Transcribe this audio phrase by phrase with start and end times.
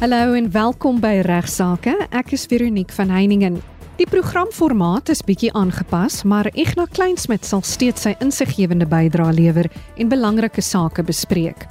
[0.00, 1.92] Hallo en welkom by Regsake.
[2.08, 3.58] Ek is Veronique van Heiningen.
[3.98, 9.68] Die programformaat is bietjie aangepas, maar Ignas Kleinsmid sal steeds sy insiggewende bydrae lewer
[10.00, 11.66] en belangrike sake bespreek.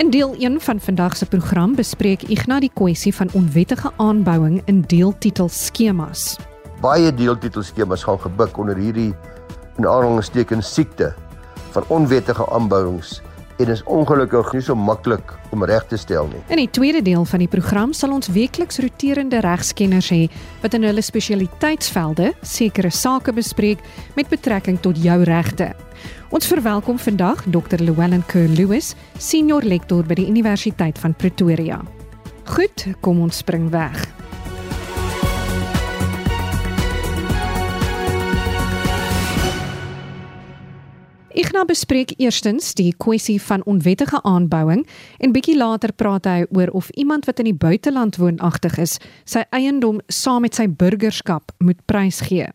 [0.00, 4.80] In deel 1 van vandag se program bespreek Ignas die kwessie van onwettige aanbouing in
[4.88, 6.38] deeltitelskemas.
[6.80, 9.12] Baie deeltitelskemas gaan gebuk onder hierdie
[9.76, 11.12] in aanhalingstekens siekte
[11.76, 13.18] van onwettige aanbouings
[13.58, 16.42] en is ongelukkig nie so maklik om reg te stel nie.
[16.52, 20.26] In die tweede deel van die program sal ons weekliks roterende regskenners hê
[20.62, 23.82] wat in hulle spesialiteitsvelde sekere sake bespreek
[24.18, 25.72] met betrekking tot jou regte.
[26.34, 27.78] Ons verwelkom vandag Dr.
[27.78, 31.78] Llewellyn Kerr-Lewis, senior lektor by die Universiteit van Pretoria.
[32.56, 34.13] Goed, kom ons spring weg.
[41.34, 44.84] Ignas bespreek eerstens die kwessie van onwettige aanbouing
[45.18, 49.42] en bietjie later praat hy oor of iemand wat in die buiteland woonagtig is, sy
[49.50, 52.46] eiendom saam met sy burgerskap moet prysgee.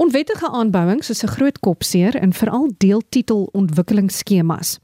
[0.00, 4.78] Onwettige aanbouings is 'n groot kopseer in veral deeltitel ontwikkelingsskemas.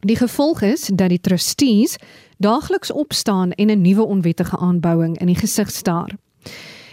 [0.00, 1.98] Die gevolg is dat die trustees
[2.38, 6.16] daagliks opstaan en 'n nuwe onwettige aanbouing in die gesig staar.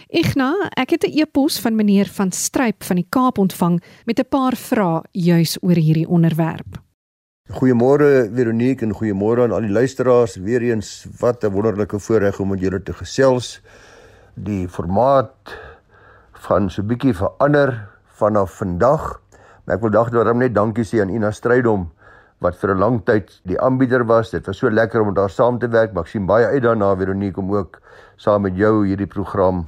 [0.08, 4.28] Igna, ek het 'n e-pos van meneer van Stryp van die Kaap ontvang met 'n
[4.28, 6.80] paar vrae juis oor hierdie onderwerp.
[7.52, 10.36] Goeiemôre Veronique en goeiemôre aan al die luisteraars.
[10.36, 13.60] Weereens wat 'n wonderlike voorreg om met julle te gesels.
[14.34, 15.58] Die formaat
[16.32, 19.20] van so bietjie verander vanaf vandag.
[19.64, 21.92] Maar ek wil dag daarom net dankie sê aan Ina Strydom
[22.38, 24.30] wat vir 'n lang tyd die aanbieder was.
[24.30, 25.92] Dit was so lekker om met haar saam te werk.
[25.92, 27.80] Maar ek sien baie uit daarna Veronique om ook
[28.16, 29.66] saam met jou hierdie program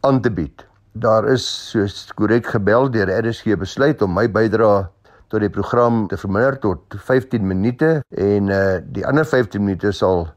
[0.00, 0.66] aan te bied.
[0.92, 4.86] Daar is soos korrek gebel deur RSG besluit om my bydrae
[5.28, 10.28] tot die program te verminder tot 15 minute en uh die ander 15 minute sal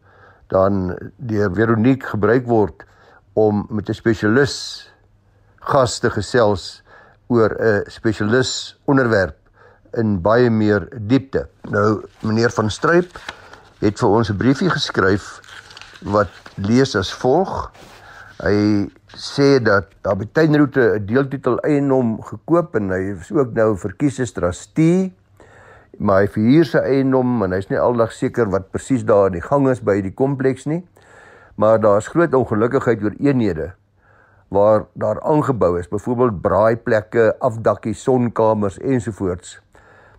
[0.52, 2.84] dan deur Veronique gebruik word
[3.34, 4.88] om met 'n spesialis
[5.62, 6.84] gas te gesels
[7.28, 9.38] oor 'n spesialis onderwerp
[9.98, 11.48] in baie meer diepte.
[11.70, 13.20] Nou meneer van Stryp
[13.80, 15.40] het vir ons 'n briefie geskryf
[16.02, 17.72] wat lees as volg.
[18.44, 23.76] Hy sê dat daar by tuinroete 'n deeltitel eienaam gekoop en hy is ook nou
[23.78, 25.14] verkies as trustee.
[26.00, 29.42] Maar hy verhuur sy eienaam en hy's nie aldag seker wat presies daar aan die
[29.42, 30.84] gang is by die kompleks nie.
[31.56, 33.74] Maar daar's groot ongelukkigheid oor eenhede
[34.52, 39.62] waar daar aangebou is, byvoorbeeld braaiplekke, afdakkies, sonkamers ensovoorts.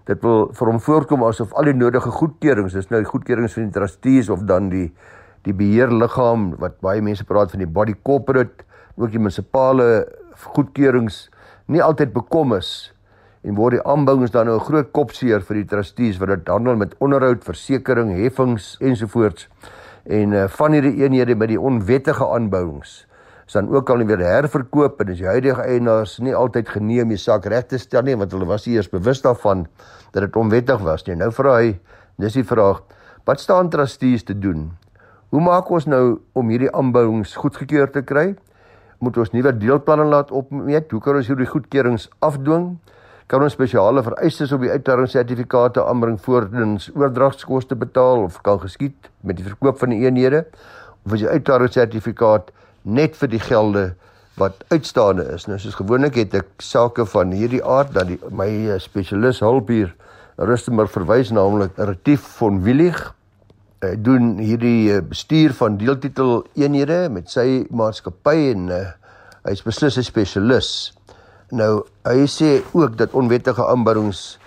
[0.05, 3.69] Dit wil vir hom voorkom asof al die nodige goedkeurings, dis nou die goedkeurings van
[3.69, 4.93] die trustees of dan die
[5.43, 8.65] die beheerliggaam wat baie mense praat van die body corporate
[8.97, 10.07] ook die munisipale
[10.55, 11.29] goedkeurings
[11.67, 12.93] nie altyd bekom is
[13.43, 16.77] en word die aanbouings dan nou 'n groot kopseer vir die trustees wat dit handel
[16.77, 19.49] met onderhoud, versekerings, heffings ensovoorts.
[20.05, 23.07] En uh, van hierdie eenhede met die onwettige aanbouings
[23.47, 27.19] is dan ook al weer herverkoop en dis die huidige eienaars nie altyd geneem die
[27.19, 29.67] saak reg te stel nie want hulle was nie eers bewus daarvan
[30.13, 31.17] dat dit onwettig was nie.
[31.17, 31.81] Nou vra hy,
[32.17, 32.83] dis die vraag,
[33.25, 34.71] wat staan trustees te doen?
[35.31, 38.35] Hoe maak ons nou om hierdie aanbouings goedgekeur te kry?
[39.03, 40.91] Moet ons nuwe deelplanne laat opmeet.
[40.95, 42.77] Hoe kan ons hierdie goedkeurings afdwing?
[43.31, 49.39] Kan ons spesiale vereistes op die uitdaringssertifikate aanbring voordat oordragskoste betaal of kan geskied met
[49.41, 50.45] die verkoop van die eenhede?
[51.07, 52.53] Of is die uitdaringssertifikaat
[52.83, 53.85] net vir die gelde
[54.39, 55.49] wat uitstaande is?
[55.49, 59.73] Nou soos gewoonlik het ek sake van hierdie aard dat die my eh, spesialis hulp
[59.73, 59.91] hier
[60.39, 63.11] Rustenburg verwys naamlik Retief von Willig
[63.83, 68.83] uh, doen hierdie uh, bestuur van deeltitel eenhede met sy maatskappy en uh,
[69.47, 70.93] hy's beslis 'n spesialis.
[71.51, 74.39] Nou hy sê ook dat onwettige aanbouings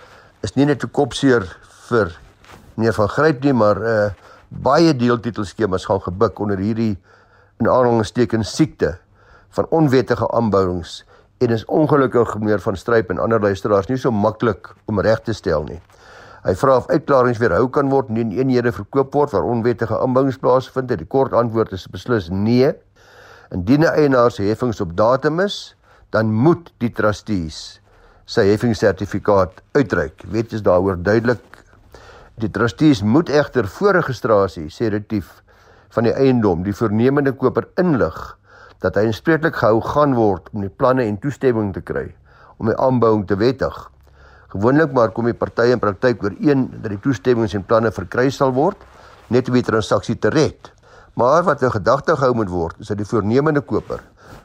[0.42, 1.44] is nie net 'n kopseer
[1.88, 2.16] vir
[2.76, 4.10] meneer van Gryp nie, maar uh,
[4.48, 6.96] baie deeltitelskemas gaan gebuk onder hierdie
[7.60, 8.98] in aanhalingstekens siekte
[9.56, 11.04] van onwettige aanbouings
[11.38, 15.32] en is ongelukkig meer van stryp en ander luisteraars nie so maklik om reg te
[15.32, 15.80] stel nie.
[16.46, 20.92] Hy vra of uitklaringe weerhou kan word indien eenhede verkoop word waar onwettige aanbouings plaasvind.
[20.94, 22.68] Die kort antwoord is beslis nee.
[23.50, 25.74] Indien 'n eienaar se heffings op datum is,
[26.14, 27.80] dan moet die trustees
[28.26, 30.22] sy heffingssertifikaat uitreik.
[30.30, 31.42] Wet is daaroor duidelik.
[32.38, 35.42] Die trustees moet egter voor registrasie sê retief
[35.88, 38.38] van die eiendom die voornemende koper inlig
[38.78, 42.14] dat hy inspreeklik gehou gaan word om die planne en toestemming te kry
[42.58, 43.90] om die aanbouing te wettig.
[44.56, 48.54] Gewoonlik maar kom die partye in praktyk ooreen dat die toestemmings en planne verkry sal
[48.56, 48.80] word
[49.28, 50.70] net om die transaksie te red.
[51.20, 54.00] Maar wat 'n gedagte gehou moet word, is dat die voornemende koper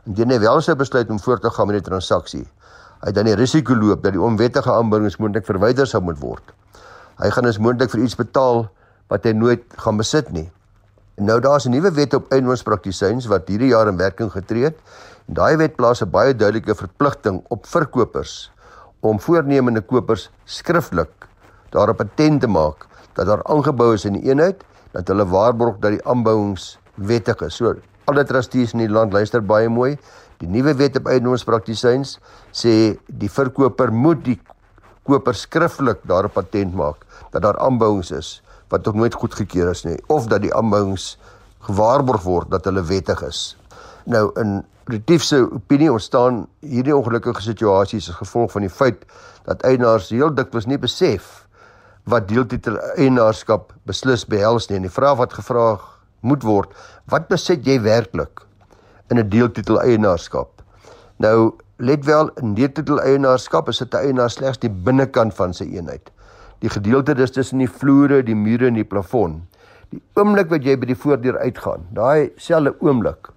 [0.05, 2.47] indien hy wel sou besluit om voort te gaan met die transaksie,
[3.01, 6.43] hy dan die risiko loop dat die onwettige aanbringings moontlik verwyder sou moet word.
[7.19, 8.69] Hy gaan dus moontlik vir iets betaal
[9.07, 10.51] wat hy nooit gaan besit nie.
[11.17, 14.77] Nou daar's 'n nuwe wet op eiendomspraktisyns wat hierdie jaar in werking getree het.
[15.27, 18.51] En daai wet plaas 'n baie duidelike verpligting op verkopers
[19.01, 21.27] om voornemende kopers skriftelik
[21.73, 22.87] daarop attent te maak
[23.17, 24.63] dat daar aangebou is in die eenheid
[24.93, 27.57] dat hulle waarborg dat die aanbouings wettig is.
[27.57, 27.75] So
[28.09, 29.95] alle trustees in die land luister baie mooi.
[30.41, 32.17] Die nuwe wet op eiendomspraktisyns
[32.51, 34.37] sê die verkoper moet die
[35.07, 38.31] koper skriftelik daarop attent maak dat daar aanbouings is
[38.71, 41.15] wat nog nooit goedgekeur is nie of dat die aanbouings
[41.67, 43.41] gewaarborg word dat hulle wettig is.
[44.05, 49.05] Nou in Retief se opinie ontstaan hierdie ongelukkige situasies as gevolg van die feit
[49.45, 51.47] dat eienaars heel dikwels nie besef
[52.09, 55.79] wat deeltitel eienaarskap beslis behels nie en die vraag wat gevra
[56.21, 56.73] moet word,
[57.05, 58.41] wat besit jy werklik
[59.09, 60.61] in 'n deeltitel eienaarskap?
[61.19, 65.63] Nou let wel, in deeltitel eienaarskap is dit 'n eienaar slegs die binnekant van sy
[65.63, 66.11] eenheid
[66.61, 69.41] die gedeelte dis tussen die vloere, die mure en die plafon.
[69.91, 73.31] Die oomblik wat jy by die voordeur uitgaan, daai selfe oomblik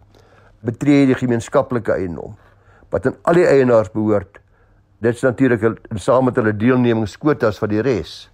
[0.64, 2.36] betree jy die gemeenskaplike eiendom
[2.94, 4.38] wat aan al die eienaars behoort.
[5.02, 8.28] Dit is natuurlik saam met hulle deelnemingskwotas van die res.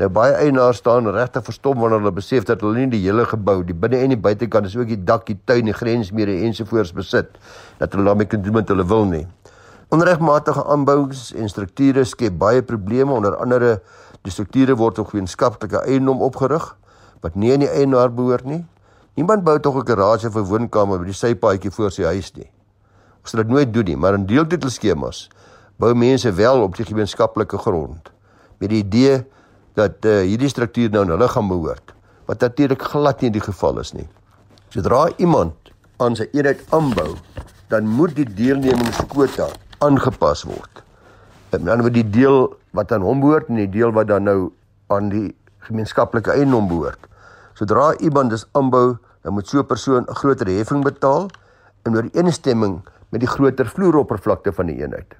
[0.00, 3.60] Nou baie eienaars staan regtig verstom wanneer hulle besef dat hulle nie die hele gebou,
[3.62, 7.38] die binne en die buitekant, is ook die dak, die tuin, die grensmure ensovoorts besit
[7.78, 9.26] dat hulle daarmee kan doen wat hulle wil nie.
[9.92, 13.76] Onregmatige aanbouings en strukture skep baie probleme onder andere
[14.22, 16.68] Die strukture word op gemeenskaplike eiendom opgerig
[17.22, 18.60] wat nie aan die eienaar behoort nie.
[19.14, 22.48] Niemand bou tog 'n garage vir woonkamer by die sypaadjie voor sy huis nie.
[23.20, 25.28] Ons sal dit nooit doen nie, maar in deeltitelskemas
[25.76, 28.10] bou mense wel op die gemeenskaplike grond
[28.58, 29.24] met die idee
[29.74, 31.92] dat uh, hierdie struktuur nou aan hulle gaan behoort
[32.26, 34.08] wat natuurlik glad nie die geval is nie.
[34.70, 37.16] Sodra iemand aan sy eenheid aanbou,
[37.68, 39.50] dan moet die deelnemingskwota
[39.84, 40.82] aangepas word.
[41.50, 44.52] Met ander woorde die deel wat aan hom behoort en die deel wat dan nou
[44.88, 45.34] aan die
[45.68, 47.11] gemeenskaplike eiendom behoort.
[47.52, 51.28] Sodra iemand dis aanbou, dan moet so 'n persoon 'n groter heffing betaal
[51.84, 55.14] in ooreenstemming met die groter vloeroppervlakte van die eenheid.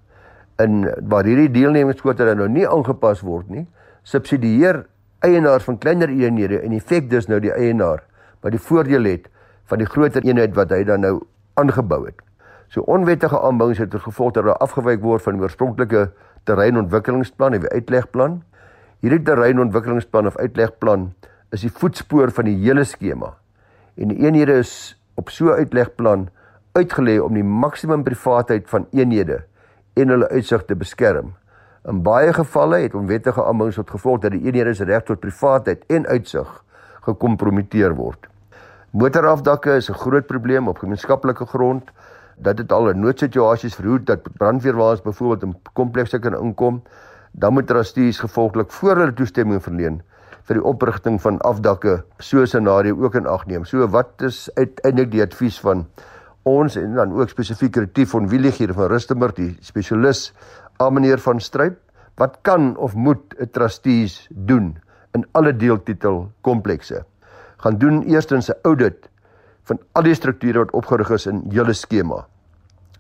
[0.57, 3.67] In waar hierdie deelnemingskwote dan nou nie aangepas word nie,
[4.03, 4.87] subsidieer
[5.21, 8.03] eienaars van kleiner eenhede en effek dus nou die eienaar
[8.41, 9.29] wat die voordeel het
[9.71, 11.21] van die groter eenheid wat hy dan nou
[11.55, 12.19] aangebou het.
[12.69, 16.11] So onwettige aanbouings het tot gevolg dat hulle afgewyk word van die oorspronklike
[16.49, 18.43] terreinontwikkelingsplan of uitlegplan.
[19.05, 21.13] Hierdie terreinontwikkelingsplan of uitlegplan
[21.53, 23.35] is die voetspoor van die hele skema.
[24.01, 26.29] En die eenhede is op so 'n uitlegplan
[26.73, 29.45] uitgelê om die maksimum privaatheid van eenhede
[29.95, 31.35] en hulle uitsig te beskerm.
[31.85, 35.85] In baie gevalle het onwettige aanbouings tot gevolg dat die eenhede se reg tot privaatheid
[35.87, 36.65] en uitsig
[37.01, 38.29] gekompromiteer word.
[38.91, 41.91] Motorafdakke is 'n groot probleem op gemeenskaplike grond
[42.37, 46.83] dat dit al in noodsituasies verhoed dat brandweerwaens byvoorbeeld in komplekse kan inkom,
[47.33, 50.03] dan moet trustees gevolglik voor hulle toestemming verleen
[50.49, 53.65] vir die oprigting van afdakke so 'n scenario ook in ag neem.
[53.65, 55.87] So wat is uiteindelik die advies van
[56.43, 60.33] ons en dan ook spesifiek retief van Willig hier van Rustenburg, die spesialis
[60.77, 61.79] aan meneer van Stryp,
[62.17, 64.79] wat kan of moet 'n trustees doen
[65.15, 67.05] in alle deeltitel komplekse?
[67.57, 69.09] Gaan doen eerstens 'n audit
[69.65, 72.27] van al die strukture wat opgerig is in julle skema.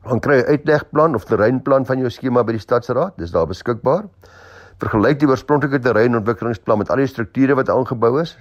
[0.02, 4.04] Dan kry 'n uitlegplan of terreinplan van jou skema by die stadsraad, dis daar beskikbaar.
[4.82, 8.32] Vergelyk die oorspronklike terreinontwikkelingsplan met al die strukture wat aangebou is.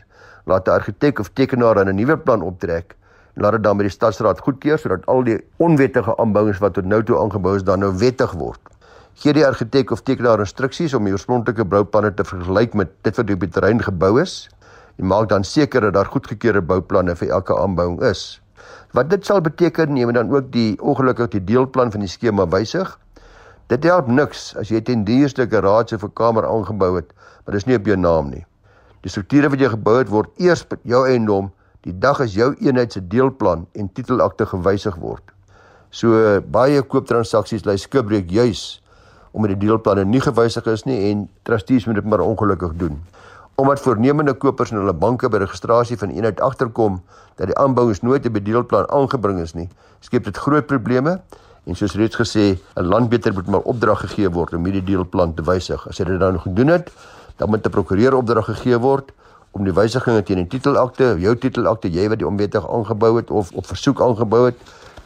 [0.50, 2.96] Laat 'n argitek of tekenaar dan 'n nuwe plan optrek
[3.36, 6.86] en laat dit dan by die stadsraad goedkeur sodat al die onwettige aanbouings wat tot
[6.86, 8.60] nou toe aangebou is dan nou wettig word.
[9.14, 13.30] Gee die argitek of tekenaar instruksies om die oorspronklike bouplanne te vergelyk met dit wat
[13.30, 14.50] op die terrein gebou is
[14.98, 18.42] en maak dan seker dat daar goedgekeurde bouplanne vir elke aanbouing is.
[18.94, 22.98] Wat dit sal beteken neem dan ook die ongelukkig die deelplan van die skema wysig.
[23.72, 27.14] Dit help niks as jy ten duurste garage vir kamer aangebou het,
[27.46, 28.44] maar dis nie op jou naam nie.
[29.06, 31.48] Die strukture wat jy gebou het word eers by jou eiendom
[31.88, 35.24] die dag as jou eenheid se deelplan en titelakte gewysig word.
[35.90, 38.82] So baie kooptransaksies lei skibreek juis
[39.32, 43.00] omdat die deelplanne nie gewysig is nie en trustees moet dit maar ongelukkig doen
[43.62, 47.02] omdat voornemende kopers in hulle banke by registrasie van eenheid agterkom
[47.38, 51.22] dat die aanbouings nooit 'n bedeelplan aangebring is nie, skep dit groot probleme
[51.66, 55.44] en soos reeds gesê, 'n landbeter moet maar opdrag gegee word om hierdie deelplan te
[55.44, 55.88] wysig.
[55.88, 56.92] As hy dit nou gedoen het,
[57.38, 59.12] dan moet 'n prokureur opdrag gegee word
[59.52, 63.52] om die wysigings teen die titelakte, jou titelakte, jy wat die onwettig aangebou het of
[63.52, 64.58] op versoek aangebou het,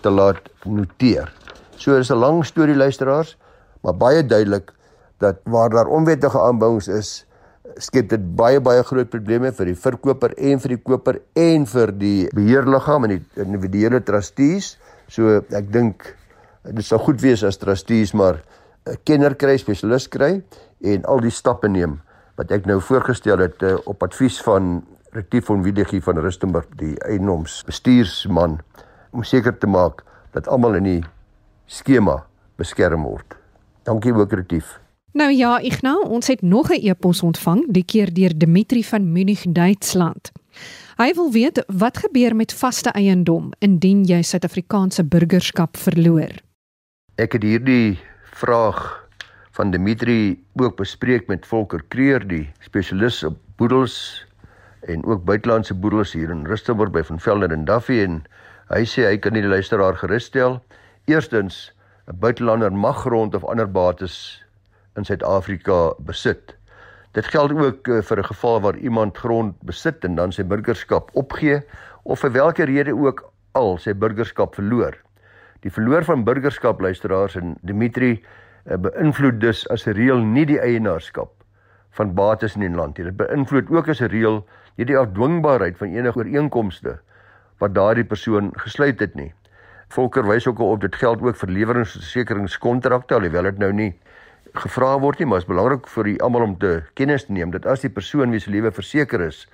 [0.01, 1.31] te laat noteer.
[1.75, 3.38] So is 'n lang storie luisteraars,
[3.81, 4.71] maar baie duidelik
[5.19, 7.25] dat waar daar onwettige aanbouings is,
[7.77, 11.91] skep dit baie baie groot probleme vir die verkoper en vir die koper en vir
[11.91, 14.77] die beheerliggaam en die individuele trustees.
[15.07, 16.15] So ek dink
[16.72, 18.41] dit sou goed wees as trustees maar
[18.86, 20.43] 'n kenner kry, spesialis kry
[20.81, 22.01] en al die stappe neem
[22.38, 24.84] wat ek nou voorgestel het uh, op advies van
[25.15, 28.60] Retief van Wiedegie van Rustenburg, die eienaars bestuursman
[29.12, 30.03] om seker te maak
[30.36, 31.03] dat almal in die
[31.65, 32.25] skema
[32.60, 33.38] beskerm word.
[33.88, 34.79] Dankie ook Retief.
[35.15, 39.45] Nou ja, Ignou, ons het nog 'n e-pos ontvang, die keer deur Dimitri van Munich,
[39.48, 40.31] Duitsland.
[40.98, 46.44] Hy wil weet wat gebeur met vaste eiendom indien jy Suid-Afrikaanse burgerskap verloor.
[47.15, 47.95] Ek het hierdie
[48.36, 48.79] vraag
[49.55, 53.93] van Dimitri ook bespreek met Volker Kreer, die spesialis op boedels
[54.91, 58.17] en ook buitelandse boedels hier in Rustenburg by Van Velden en Duffy en
[58.74, 60.60] hy sê hy kan die luisteraar gerus stel.
[61.07, 61.72] Eerstens,
[62.12, 64.43] 'n buitelander mag grond of ander bates
[65.00, 66.51] in Suid-Afrika besit.
[67.15, 71.15] Dit geld ook uh, vir 'n geval waar iemand grond besit en dan sy burgerskap
[71.15, 71.63] opgee
[72.03, 75.04] of vir watter rede ook al sy burgerskap verloor.
[75.65, 80.60] Die verloor van burgerskap luisteraars en Dimitri uh, beïnvloed dus as 'n reël nie die
[80.62, 81.31] eienaarskap
[81.98, 83.05] van bates in die land nie.
[83.10, 84.45] Dit beïnvloed ook as 'n reël
[84.77, 87.00] nie die afdwingbaarheid van enige ooreenkomste
[87.57, 89.34] wat daardie persoon gesluit het nie.
[89.89, 93.93] Volker wys ook op dit geld ook vir leweringsversekeringskontrakte alhoewel dit nou nie
[94.53, 97.81] gevra word nie, maar is belangrik vir almal om te kennis te neem dat as
[97.81, 99.48] die persoon wie se lewe verseker is,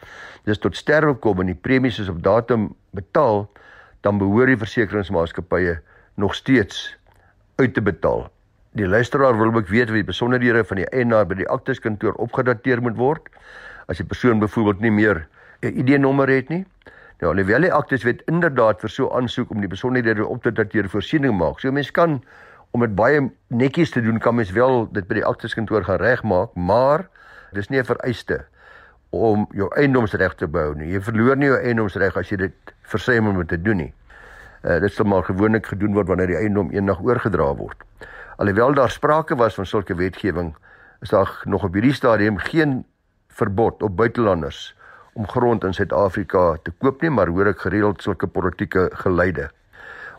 [0.46, 3.48] dis tot sterwe kom en die premies is op datum betaal,
[4.02, 5.80] dan behoort die versekeringsmaatskappye
[6.16, 6.98] nog steeds
[7.56, 8.30] uit te betaal.
[8.72, 12.82] Die luisteraar wil ook weet wie die besonderhede van die eienaar by die akteskantoor opgedateer
[12.82, 13.28] moet word
[13.92, 15.28] as die persoon byvoorbeeld nie meer
[15.62, 16.66] 'n ID-nommer het nie.
[17.20, 21.38] Nou alhoewel die akteswet inderdaad vir so aansoek om die besonderhede op te dateer voorsiening
[21.38, 21.60] maak.
[21.60, 22.24] So mens kan
[22.72, 26.56] om dit baie netjies te doen kan mens wel dit by die akteskantoor gaan regmaak,
[26.56, 27.08] maar
[27.52, 28.46] dis nie 'n vereiste
[29.10, 30.94] om jou eiendomsreg te behou nie.
[30.94, 33.94] Jy verloor nie jou eiendomsreg as jy dit versuim om te doen nie.
[34.62, 37.82] Uh, dit sal maar gewoonlik gedoen word wanneer die eiendom eendag oorgedra word.
[38.38, 40.54] Alhoewel daar sprake was van sulke wetgewing,
[41.02, 42.84] is daar nog op hierdie stadium geen
[43.28, 44.76] verbod op buitelanders
[45.14, 49.50] om grond in Suid-Afrika te koop nie, maar hoor ek gereeld sulke politieke geleide.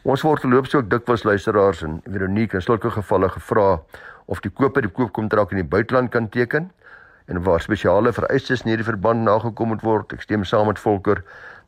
[0.03, 3.79] Ons word verloops ook dikwels luisteraars en Veronique in sulke gevalle gevra
[4.27, 6.73] of die koper die koopkontrak in die buiteland kan teken
[7.31, 10.13] en waar spesiale vereistes in hierdie verband nagekom moet word.
[10.13, 11.23] Ek stem saam met Volker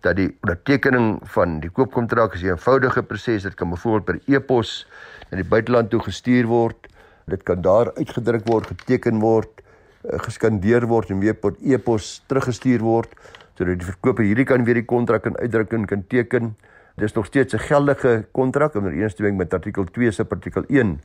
[0.04, 3.42] dat die ondertekening van die koopkontrak is 'n eenvoudige proses.
[3.42, 4.86] Dit kan byvoorbeeld per e-pos
[5.30, 6.88] na die buiteland toe gestuur word.
[7.26, 9.62] Dit kan daar uitgedruk word, geteken word,
[10.04, 13.14] eh, geskandeer word en weer per e-pos teruggestuur word
[13.56, 16.56] sodat die verkoper hierdie kan weer die kontrak in uitdrukking kan teken.
[16.96, 21.00] Dis nog steeds 'n geldige kontrak in ooreenstemming met artikel 2 se artikel 1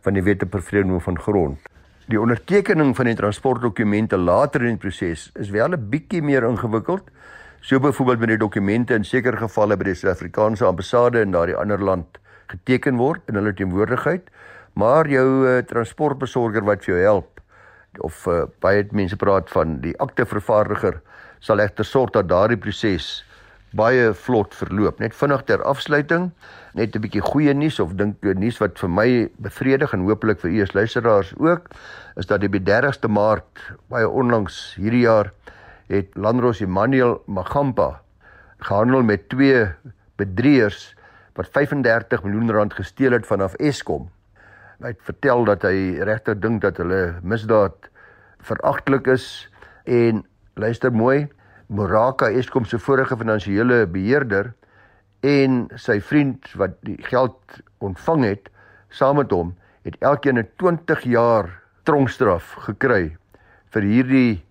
[0.00, 1.58] van die Wet op Vervreemding van Grond.
[2.06, 7.02] Die ondertekening van die transportdokumente later in die proses is wel 'n bietjie meer ingewikkeld.
[7.62, 11.78] So byvoorbeeld met die dokumente in sekere gevalle by die Suid-Afrikaanse ambassade in daardie ander
[11.78, 12.16] land
[12.50, 14.24] geteken word in hulle teenwoordigheid,
[14.74, 17.38] maar jou uh, transportbesorger wat vir jou help
[18.02, 20.98] of uh, baie mense praat van die aktevervaardiger
[21.38, 23.20] sal egter sorg dat daardie proses
[23.78, 24.98] baie vlot verloop.
[24.98, 26.32] Net vinnig ter afsluiting,
[26.74, 30.50] net 'n bietjie goeie nuus of dink nuus wat vir my bevredig en hopelik vir
[30.50, 31.70] u as luisteraars ook,
[32.16, 35.30] is dat die 30ste Maart baie onlangs hierdie jaar
[35.92, 38.00] het Landros Emmanuel Magampa
[38.64, 39.66] gehandel met twee
[40.16, 40.94] bedrieërs
[41.36, 44.08] wat 35 miljoen rand gesteel het vanaf Eskom.
[44.80, 47.90] Hy het vertel dat hy regtig dink dat hulle misdaad
[48.42, 49.26] veragtelik is
[49.84, 50.24] en
[50.56, 51.28] luister mooi
[51.72, 54.52] Moraka Eskom se vorige finansiële beheerder
[55.24, 58.48] en sy vriend wat die geld ontvang het
[58.92, 61.48] saam met hom het elkeen 'n 20 jaar
[61.84, 63.16] tronkstraf gekry
[63.72, 64.44] vir hierdie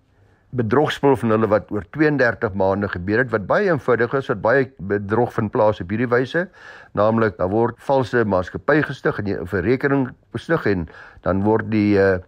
[0.52, 4.66] bedrogspel van hulle wat oor 32 maande gebeur het wat baie eenvoudig is wat baie
[4.92, 6.48] bedrog vind plaas op hierdie wyse
[6.98, 10.88] naamlik daar word valse maatskappy gestig en 'n verrekening bestig en
[11.24, 12.20] dan word die uh,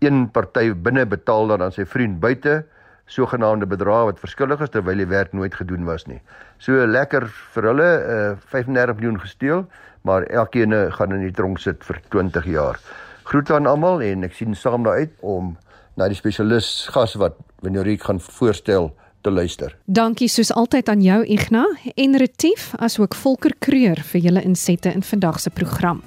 [0.00, 2.64] een party binne betaal dan aan sy vriend buite
[3.06, 6.20] sogenaamde bedrae wat verskillig is terwyl die werk nooit gedoen was nie.
[6.58, 9.66] So lekker vir hulle uh, eh, 35 miljoen gesteel,
[10.02, 12.80] maar elkeen gaan in die tronk sit vir 20 jaar.
[13.24, 15.56] Groete aan almal en ek sien saam daaruit om
[15.96, 19.76] na die spesialis gas wat Venoriek gaan voorstel te luister.
[19.84, 25.02] Dankie soos altyd aan jou Igna en Retief asook Volker Kreur vir julle insette in
[25.02, 26.02] vandag se program.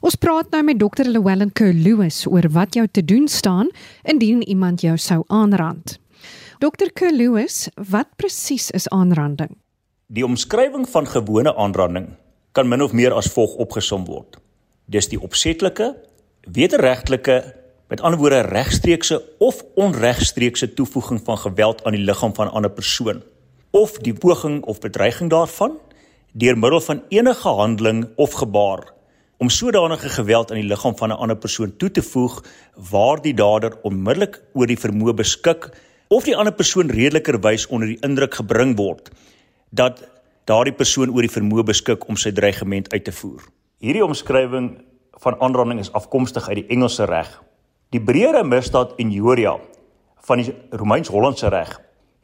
[0.00, 1.08] Ons praat nou met Dr.
[1.10, 3.70] Llewellyn Kerr-Lewis oor wat jou te doen staan
[4.02, 5.98] indien iemand jou sou aanrand.
[6.58, 6.90] Dr.
[6.94, 9.52] Kerlewis, wat presies is aanranding?
[10.10, 12.08] Die omskrywing van gewone aanranding
[12.52, 14.40] kan min of meer as volg opgesom word.
[14.90, 15.92] Dis die opsetlike,
[16.50, 17.36] wederregtelike,
[17.88, 22.70] met ander woorde regstreekse of onregstreekse toevoeging van geweld aan die liggaam van 'n ander
[22.70, 23.22] persoon
[23.70, 25.78] of die poging of bedreiging daarvan
[26.32, 28.92] deur middel van enige handeling of gebaar
[29.36, 32.44] om sodanige geweld aan die liggaam van 'n ander persoon toe te voeg
[32.90, 35.70] waar die dader onmiddellik oor die vermoë beskik
[36.08, 39.10] of die ander persoon redelikerwys onder die indruk gebring word
[39.70, 40.08] dat
[40.44, 43.42] daardie persoon oor die vermoë beskik om sy dreigement uit te voer.
[43.78, 44.78] Hierdie omskrywing
[45.20, 47.28] van aanranding is afkomstig uit die Engelse reg.
[47.88, 49.54] Die breëre misdaad injuria
[50.28, 51.70] van die Romeins-Hollandse reg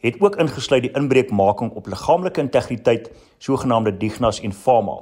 [0.04, 3.06] het ook ingesluit die inbreukmaking op liggaamlike integriteit,
[3.40, 4.98] sogenaamde dignas infama.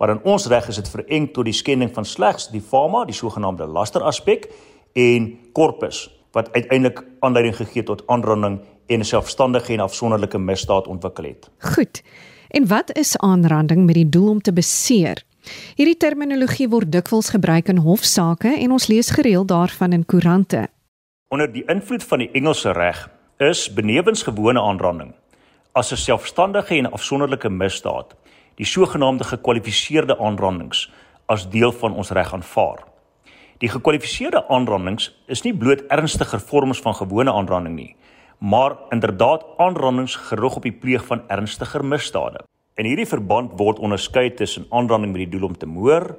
[0.00, 3.16] Maar in ons reg is dit vereng tot die skending van slegs die fama, die
[3.16, 4.48] sogenaamde lasteraspek
[4.96, 11.24] en corpus wat uiteindelik aanleiding gegee tot aanranding en 'n selfstandige en afsonderlike misdaad ontwikkel
[11.24, 11.50] het.
[11.58, 12.02] Goed.
[12.48, 15.24] En wat is aanranding met die doel om te beseer?
[15.76, 20.68] Hierdie terminologie word dikwels gebruik in hofsaake en ons lees gereeld daarvan in koerante.
[21.28, 25.14] Onder die invloed van die Engelse reg is benewens gewone aanranding
[25.72, 28.14] as 'n selfstandige en afsonderlike misdaad
[28.56, 30.92] die sogenaamde gekwalifiseerde aanrandings
[31.26, 32.84] as deel van ons reg aanvaar.
[33.58, 37.96] Die gekwalifiseerde aanrandings is nie bloot ernstiger vorms van gewone aanranding nie,
[38.38, 42.44] maar inderdaad aanrandings gerig op die pleeg van ernstiger misdade.
[42.76, 46.10] In hierdie verband word onderskei tussen aanranding met die doel om te moor,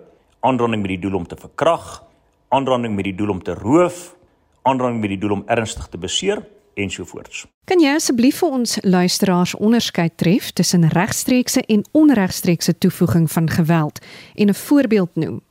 [0.42, 1.84] aanranding met die doel om te verkrag,
[2.50, 4.16] aanranding met die doel om te roof,
[4.66, 6.42] aanranding met die doel om ernstig te beseer
[6.74, 7.44] ensovoorts.
[7.70, 14.02] Kan jy asseblief vir ons luisteraars onderskei tref tussen regstreekse en onregstreekse toevoeging van geweld
[14.36, 15.42] en 'n voorbeeld noem?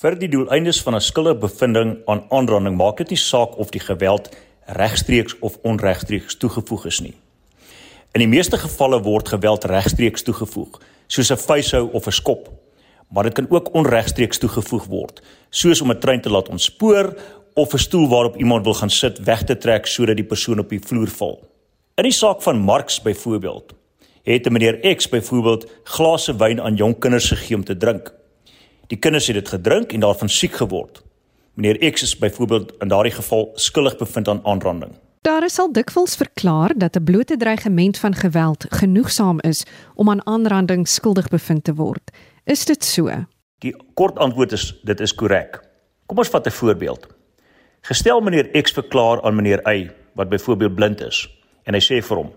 [0.00, 3.84] Vir die doeleindes van 'n skuldige bevinding aan aanranding maak dit nie saak of die
[3.84, 4.32] geweld
[4.64, 7.14] regstreeks of onregstreeks toegevoeg is nie.
[8.14, 10.76] In die meeste gevalle word geweld regstreeks toegevoeg,
[11.10, 12.48] soos 'n vuishou of 'n skop,
[13.10, 17.16] maar dit kan ook onregstreeks toegevoeg word, soos om 'n trein te laat ontspoor
[17.54, 20.68] of 'n stoel waarop iemand wil gaan sit weg te trek sodat die persoon op
[20.68, 21.42] die vloer val.
[21.96, 23.74] In die saak van Marx byvoorbeeld,
[24.22, 28.14] het 'n meneer X byvoorbeeld glase wyn aan jong kinders gegee om te drink.
[28.86, 31.02] Die kinders het dit gedrink en daarvan siek geword.
[31.54, 34.92] Meneer X is byvoorbeeld in daardie geval skuldig bevind aan aanranding.
[35.24, 39.64] Daar is al dikwels verklaar dat 'n blote dreigement van geweld genoegsaam is
[39.94, 42.10] om aan aanranding skuldig bevind te word.
[42.44, 43.10] Is dit so?
[43.58, 45.60] Die kort antwoord is dit is korrek.
[46.06, 47.06] Kom ons vat 'n voorbeeld.
[47.80, 51.28] Gestel meneer X verklaar aan meneer Y wat byvoorbeeld blind is
[51.62, 52.32] en hy sê vir hom: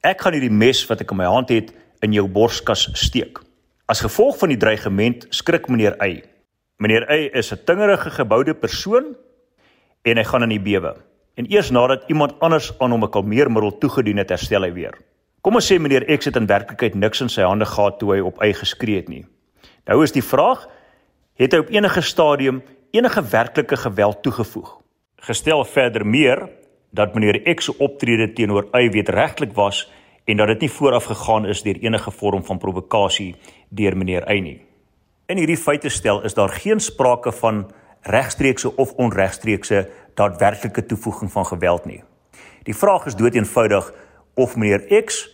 [0.00, 3.38] "Ek gaan hierdie mes wat ek in my hand het in jou borskas steek."
[3.86, 6.22] As gevolg van die dreigement skrik meneer Y.
[6.76, 9.16] Meneer Y is 'n tingerige geboude persoon
[10.02, 10.96] en hy gaan in die bewe.
[11.34, 14.94] En eers nadat iemand anders aan hom 'n kalmeermiddel toegedien het, herstel hy weer.
[15.40, 18.20] Kom ons sê meneer X het in werklikheid niks in sy hande gehad toe hy
[18.20, 19.26] op Y geskree het nie.
[19.86, 20.68] Nou is die vraag,
[21.36, 24.80] het hy op enige stadium enige werklike geweld toegevoeg?
[25.16, 26.48] Gestel verder meer
[26.90, 29.90] dat meneer X se optrede teenoor Y wetregtelik was
[30.24, 33.34] en dat dit nie vooraf gegaan is deur enige vorm van provokasie
[33.68, 34.62] deur meneer Eynie.
[35.26, 37.66] In hierdie feite stel is daar geen sprake van
[38.10, 42.02] regstreekse of onregstreekse daadwerklike toevoeging van geweld nie.
[42.62, 43.92] Die vraag is doeteenvoudig
[44.34, 45.28] of meneer X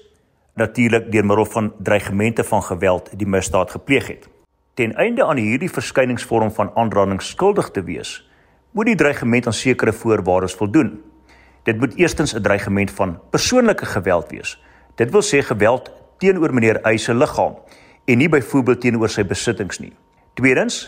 [0.54, 4.28] natuurlik deur middel van dreigemente van geweld die misdaad gepleeg het.
[4.74, 8.30] Ten einde aan hierdie verskyningsvorm van aanranding skuldig te wees,
[8.70, 11.02] moet die dreigement aan sekere voorwaardes voldoen.
[11.62, 14.59] Dit moet eerstens 'n dreigement van persoonlike geweld wees,
[15.00, 15.88] Dit wil sê geweld
[16.20, 17.54] teenoor meneer Eys se liggaam
[18.04, 19.92] en nie byvoorbeeld teenoor sy besittings nie.
[20.37, 20.83] Tweedens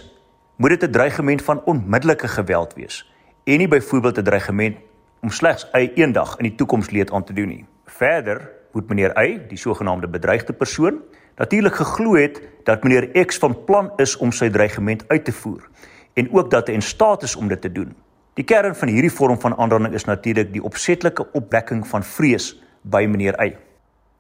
[0.56, 3.12] moet dit 'n dreigement van onmiddellike geweld wees
[3.44, 4.76] en nie byvoorbeeld 'n dreigement
[5.20, 7.64] om slegs hy eendag in die toekoms leed aan te doen nie.
[7.84, 11.00] Verder moet meneer Y, die sogenaamde bedreigde persoon,
[11.36, 15.68] natuurlik geglo het dat meneer X van plan is om sy dreigement uit te voer
[16.12, 17.94] en ook dat hy in staat is om dit te doen.
[18.34, 23.04] Die kern van hierdie vorm van aanranding is natuurlik die opsetlike opwekking van vrees by
[23.08, 23.56] meneer Y.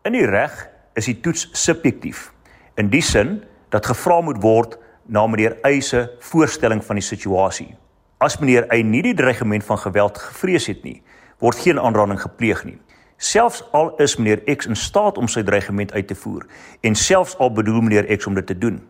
[0.02, 2.32] In die reg is die toets subjektief.
[2.74, 3.42] In die sin
[3.72, 7.74] dat gevra moet word na meneer Y se voorstelling van die situasie.
[8.18, 11.02] As meneer Y nie die dreigement van geweld gevrees het nie,
[11.42, 12.78] word geen aanranding gepleeg nie.
[13.16, 16.46] Selfs al is meneer X in staat om sy dreigement uit te voer
[16.82, 18.80] en selfs al bedoel meneer X om dit te doen.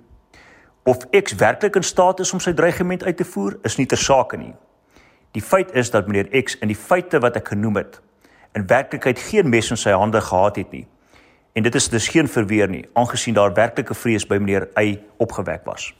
[0.85, 4.01] Of X werklik in staat is om sy dreigement uit te voer, is nie ter
[4.01, 4.55] sake nie.
[5.33, 8.01] Die feit is dat meneer X in die feite wat ek genoem het,
[8.57, 10.87] in werklikheid geen mes in sy hande gehad het nie
[11.53, 15.65] En dit is dus geen verweer nie, aangesien daar werklike vrees by meneer Y opgewek
[15.65, 15.93] was.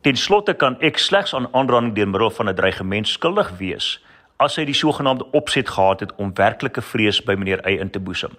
[0.00, 4.00] Ten slotte kan ek slegs aan aanranding deur middel van 'n dreigement skuldig wees
[4.36, 8.00] as hy die sogenaamde opset gehad het om werklike vrees by meneer Y in te
[8.00, 8.30] boesem.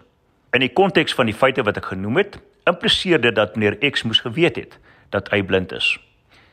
[0.51, 4.03] In die konteks van die feite wat ek genoem het, impliseer dit dat meneer X
[4.03, 5.99] moes geweet het dat hy blind is.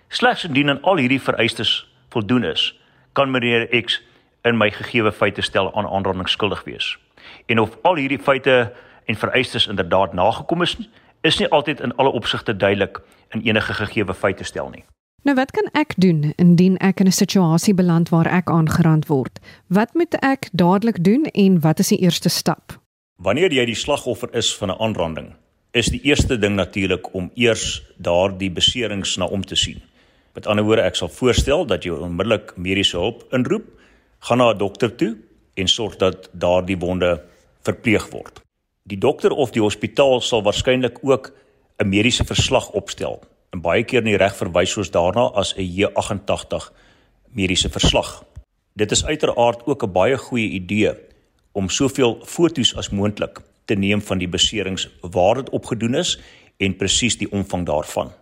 [0.09, 2.81] Slegs indien aan al hierdie vereistes voldoen is,
[3.13, 4.03] kan meneer X
[4.45, 6.99] in my gegeewe feite stel aan aanranding skuldig wees.
[7.47, 8.73] En of al hierdie feite
[9.05, 10.77] en vereistes inderdaad nagekom is,
[11.23, 14.85] is nie altyd in alle opsigte duidelik in enige gegeewe feite stel nie.
[15.27, 19.41] Nou wat kan ek doen indien ek in 'n situasie beland waar ek aangerand word?
[19.67, 22.81] Wat moet ek dadelik doen en wat is die eerste stap?
[23.17, 25.35] Wanneer jy die slagoffer is van 'n aanranding,
[25.73, 29.83] is die eerste ding natuurlik om eers daardie beserings na om te sien.
[30.35, 33.67] Met ander woorde, ek sal voorstel dat jy onmiddellik mediese hulp inroep,
[34.19, 35.17] gaan na 'n dokter toe
[35.55, 37.23] en sorg dat daardie wonde
[37.63, 38.41] verpleeg word.
[38.83, 41.33] Die dokter of die hospitaal sal waarskynlik ook
[41.79, 46.73] 'n mediese verslag opstel en baie keer nie reg verwys soos daarna as 'n J88
[47.33, 48.25] mediese verslag.
[48.77, 50.95] Dit is uiteraard ook 'n baie goeie idee
[51.53, 56.19] om soveel foto's as moontlik te neem van die beserings waar dit opgedoen is
[56.57, 58.13] en presies die omvang daarvan.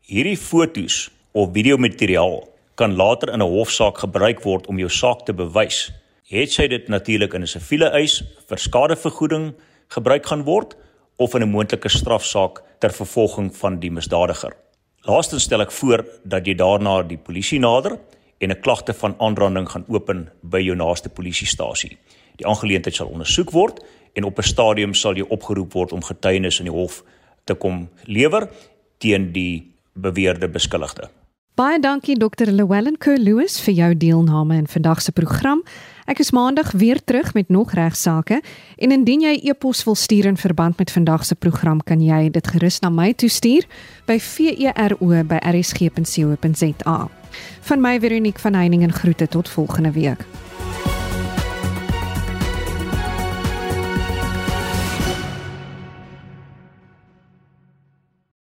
[0.00, 5.32] Hierdie foto's of videomateriaal kan later in 'n hofsaak gebruik word om jou saak te
[5.32, 5.92] bewys.
[6.28, 9.54] Het sy dit natuurlik in 'n siviele eis vir skadevergoeding
[9.88, 10.76] gebruik gaan word
[11.16, 14.65] of in 'n moontlike strafsaak ter vervolging van die misdadiger.
[15.06, 17.94] Laastens stel ek voor dat jy daarna die polisie nader
[18.42, 21.96] en 'n klagte van aanranding gaan open by jou naaste polisiestasie.
[22.36, 26.58] Die aangeleentheid sal ondersoek word en op 'n stadium sal jy opgeroep word om getuienis
[26.58, 27.04] in die hof
[27.44, 28.48] te kom lewer
[28.98, 31.08] teen die beweerde beskuldigde.
[31.56, 32.50] Baie dankie Dr.
[32.52, 35.62] Llewellyn Kerr-Lewis vir jou deelname in vandag se program.
[36.04, 38.42] Ek is maandag weer terug met nog regsaake
[38.76, 42.46] en indien jy e-pos wil stuur in verband met vandag se program, kan jy dit
[42.52, 43.64] gerus na my toestuur
[44.04, 45.38] by vero@rsg.co.za.
[47.60, 50.45] Van my Veronique van Heiningen groete tot volgende week.